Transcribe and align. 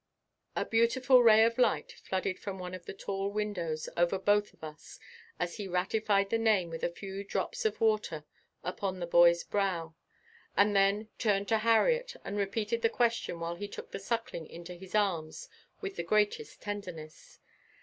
A 0.55 0.65
beautiful 0.65 1.21
ray 1.21 1.45
of 1.45 1.59
light 1.59 1.91
flooded 1.91 2.39
from 2.39 2.57
one 2.57 2.73
of 2.73 2.87
the 2.87 2.93
tall 2.95 3.29
windows 3.29 3.87
over 3.95 4.17
both 4.17 4.51
of 4.51 4.63
us 4.63 4.99
as 5.39 5.57
he 5.57 5.67
ratified 5.67 6.31
the 6.31 6.39
name 6.39 6.71
with 6.71 6.83
a 6.83 6.89
few 6.89 7.23
drops 7.23 7.65
of 7.65 7.79
water 7.79 8.25
upon 8.63 8.99
the 8.99 9.05
boy's 9.05 9.43
brow, 9.43 9.93
and 10.57 10.75
then 10.75 11.09
turned 11.19 11.47
to 11.49 11.59
Harriet 11.59 12.15
and 12.25 12.35
repeated 12.35 12.81
his 12.81 12.91
question 12.91 13.39
while 13.39 13.57
he 13.57 13.67
took 13.67 13.91
the 13.91 13.99
Suckling 13.99 14.47
into 14.47 14.73
his 14.73 14.95
arms 14.95 15.47
with 15.81 15.97
the 15.97 16.03
greatest 16.03 16.63
tenderness. 16.63 17.39